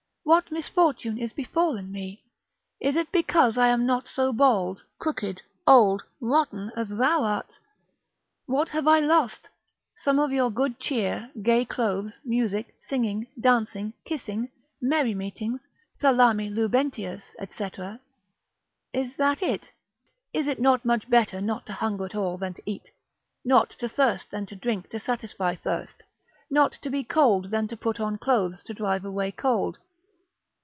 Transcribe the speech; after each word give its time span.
what 0.23 0.49
misfortune 0.51 1.17
is 1.17 1.33
befallen 1.33 1.91
me? 1.91 2.23
Is 2.79 2.95
it 2.95 3.11
because 3.11 3.57
I 3.57 3.67
am 3.67 3.85
not 3.85 4.07
so 4.07 4.31
bald, 4.31 4.81
crooked, 4.97 5.41
old, 5.67 6.03
rotten, 6.21 6.71
as 6.77 6.87
thou 6.87 7.23
art? 7.23 7.57
What 8.45 8.69
have 8.69 8.87
I 8.87 8.99
lost, 8.99 9.49
some 9.97 10.19
of 10.19 10.31
your 10.31 10.49
good 10.49 10.79
cheer, 10.79 11.29
gay 11.41 11.65
clothes, 11.65 12.17
music, 12.23 12.73
singing, 12.87 13.27
dancing, 13.41 13.91
kissing, 14.05 14.49
merry 14.81 15.13
meetings, 15.13 15.63
thalami 16.01 16.49
lubentias, 16.49 17.23
&c., 17.57 17.99
is 18.93 19.15
that 19.17 19.41
it? 19.41 19.71
Is 20.33 20.47
it 20.47 20.61
not 20.61 20.85
much 20.85 21.09
better 21.09 21.41
not 21.41 21.65
to 21.65 21.73
hunger 21.73 22.05
at 22.05 22.15
all 22.15 22.37
than 22.37 22.53
to 22.53 22.63
eat: 22.65 22.83
not 23.43 23.71
to 23.71 23.89
thirst 23.89 24.29
than 24.31 24.45
to 24.45 24.55
drink 24.55 24.91
to 24.91 24.99
satisfy 24.99 25.55
thirst: 25.55 26.03
not 26.49 26.71
to 26.83 26.89
be 26.89 27.03
cold 27.03 27.51
than 27.51 27.67
to 27.67 27.75
put 27.75 27.99
on 27.99 28.17
clothes 28.17 28.63
to 28.63 28.73
drive 28.73 29.03
away 29.03 29.29
cold? 29.33 29.77